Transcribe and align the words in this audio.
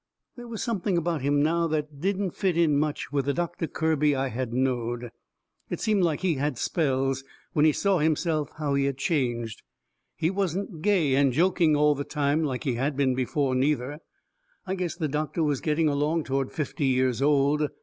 They 0.35 0.45
was 0.45 0.63
something 0.63 0.97
about 0.97 1.21
him 1.21 1.43
now 1.43 1.67
that 1.67 2.01
didn't 2.01 2.31
fit 2.31 2.57
in 2.57 2.79
much 2.79 3.11
with 3.11 3.25
the 3.25 3.35
Doctor 3.35 3.67
Kirby 3.67 4.15
I 4.15 4.29
had 4.29 4.51
knowed. 4.51 5.11
It 5.69 5.79
seemed 5.79 6.01
like 6.01 6.21
he 6.21 6.33
had 6.37 6.57
spells 6.57 7.23
when 7.53 7.65
he 7.65 7.71
saw 7.71 7.99
himself 7.99 8.49
how 8.57 8.73
he 8.73 8.85
had 8.85 8.97
changed. 8.97 9.61
He 10.15 10.31
wasn't 10.31 10.81
gay 10.81 11.13
and 11.13 11.31
joking 11.31 11.75
all 11.75 11.93
the 11.93 12.03
time 12.03 12.43
like 12.43 12.63
he 12.63 12.73
had 12.73 12.97
been 12.97 13.13
before, 13.13 13.53
neither. 13.53 13.99
I 14.65 14.73
guess 14.73 14.95
the 14.95 15.07
doctor 15.07 15.43
was 15.43 15.61
getting 15.61 15.87
along 15.87 16.23
toward 16.23 16.51
fifty 16.51 16.87
years 16.87 17.21
old. 17.21 17.69